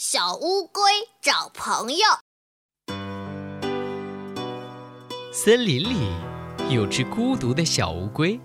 [0.00, 0.80] 小乌龟
[1.20, 2.04] 找朋友。
[5.32, 6.12] 森林里
[6.70, 8.38] 有只孤独的小乌龟，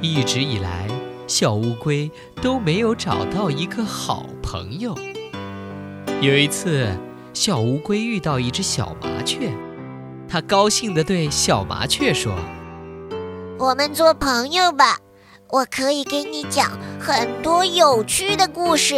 [0.00, 0.88] 一直以来，
[1.28, 2.10] 小乌龟
[2.42, 4.98] 都没有找到一个好朋友。
[6.20, 6.92] 有一次，
[7.32, 9.52] 小乌龟遇到一只小麻雀，
[10.28, 12.34] 它高兴地对小麻雀说
[13.60, 14.98] ：“我们做朋友吧，
[15.50, 18.96] 我可以给你讲很多有趣的故事。”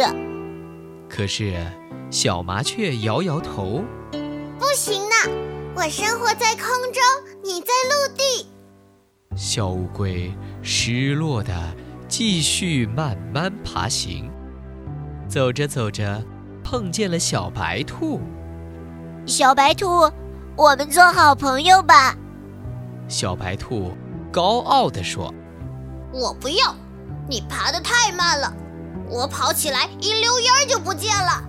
[1.13, 1.53] 可是，
[2.09, 3.83] 小麻雀摇摇头
[4.57, 7.03] ：“不行呢，我生活在空中，
[7.43, 8.47] 你在陆地。”
[9.35, 11.53] 小乌龟失落的
[12.07, 14.31] 继续慢慢爬行，
[15.27, 16.23] 走着走着，
[16.63, 18.21] 碰见了小白兔。
[19.25, 20.09] 小白兔，
[20.55, 22.15] 我们做好朋友吧。
[23.09, 23.91] 小白兔
[24.31, 25.31] 高傲地说
[26.13, 26.73] ：“我不要，
[27.29, 28.55] 你爬得太慢了。”
[29.11, 31.43] 我跑起来一溜烟儿就不见了，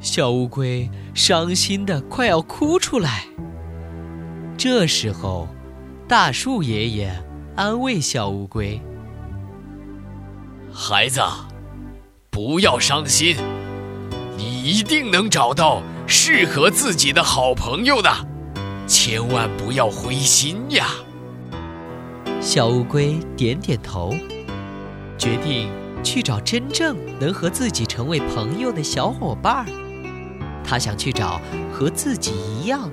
[0.00, 3.26] 小乌龟伤心的快要哭出来。
[4.56, 5.46] 这时候，
[6.08, 7.12] 大树爷爷
[7.54, 8.80] 安慰小乌龟
[10.72, 11.20] ：“孩子，
[12.30, 13.36] 不要伤心，
[14.38, 18.10] 你一定能找到适合自己的好朋友的，
[18.86, 20.86] 千万不要灰心呀。”
[22.40, 24.14] 小乌龟点点头，
[25.18, 25.70] 决定。
[26.02, 29.66] 去找真正能和自己成为朋友的小伙伴儿。
[30.64, 31.40] 他想去找
[31.72, 32.90] 和自己一样，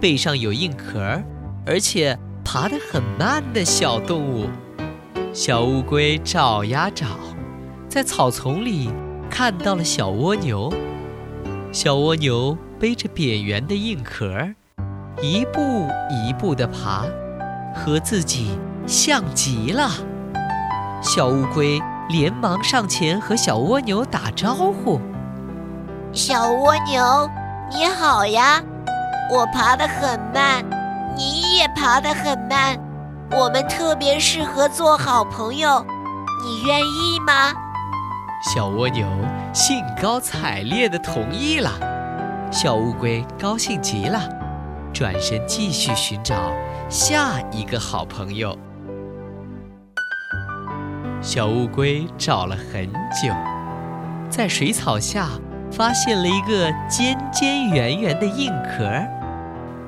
[0.00, 1.22] 背上有硬壳，
[1.66, 4.48] 而且爬得很慢的小动物。
[5.32, 7.06] 小乌龟找呀找，
[7.88, 8.90] 在草丛里
[9.30, 10.72] 看到了小蜗牛。
[11.70, 14.48] 小蜗牛背着扁圆的硬壳，
[15.20, 17.04] 一步一步地爬，
[17.74, 19.90] 和自己像极了。
[21.02, 21.78] 小乌龟。
[22.08, 24.98] 连忙上前和小蜗牛打招呼
[26.10, 27.30] ：“小蜗牛，
[27.70, 28.62] 你好呀！
[29.30, 30.64] 我爬得很慢，
[31.14, 32.78] 你也爬得很慢，
[33.30, 35.84] 我们特别适合做好朋友，
[36.42, 37.52] 你愿意吗？”
[38.54, 39.06] 小蜗牛
[39.52, 41.70] 兴高采烈地同意了。
[42.50, 44.18] 小乌龟高兴极了，
[44.94, 46.34] 转身继续寻找
[46.88, 48.56] 下一个好朋友。
[51.20, 53.34] 小乌龟找了很久，
[54.30, 55.26] 在水草下
[55.70, 58.88] 发现了一个尖尖圆圆的硬壳，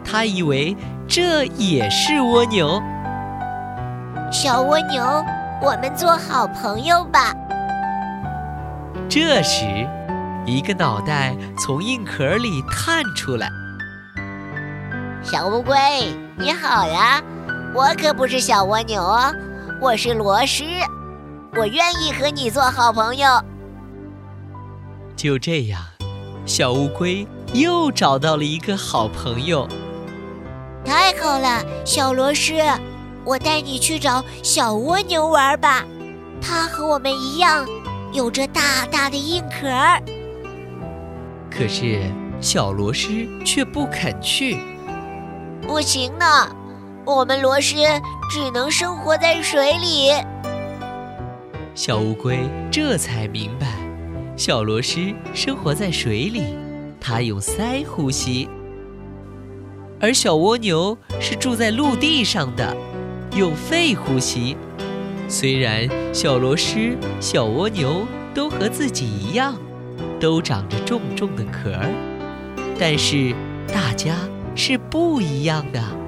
[0.05, 0.77] 它以为
[1.07, 2.83] 这也是蜗牛。
[4.33, 5.25] 小蜗牛，
[5.63, 7.33] 我们做好朋友吧。
[9.09, 9.65] 这时，
[10.45, 13.49] 一个脑袋从硬壳里探出来。
[15.23, 15.79] 小乌龟，
[16.37, 17.23] 你好呀！
[17.73, 19.33] 我可不是小蜗牛哦，
[19.81, 20.85] 我是螺蛳。
[21.57, 23.29] 我愿意和你做好朋友。
[25.17, 25.83] 就这样，
[26.47, 29.69] 小乌龟又找到了一个好朋友。
[30.85, 32.55] 太好了，小螺丝，
[33.25, 35.85] 我带你去找小蜗牛玩吧。
[36.41, 37.67] 它和我们一样，
[38.13, 39.69] 有着大大的硬壳。
[41.51, 42.01] 可是
[42.41, 43.09] 小螺丝
[43.45, 44.59] 却不肯去。
[45.67, 46.49] 不行呢，
[47.05, 48.01] 我们螺蛳
[48.31, 50.13] 只能生活在水里。
[51.75, 53.67] 小乌龟这才明白，
[54.37, 56.43] 小螺蛳生活在水里，
[57.01, 58.49] 它用鳃呼吸；
[60.01, 62.77] 而小蜗牛是住在陆地上的，
[63.37, 64.57] 用肺呼吸。
[65.29, 68.05] 虽然小螺蛳、小蜗牛
[68.35, 69.55] 都和自己一样，
[70.19, 71.89] 都长着重重的壳儿，
[72.79, 73.33] 但是
[73.73, 74.17] 大家
[74.57, 76.00] 是不一样的。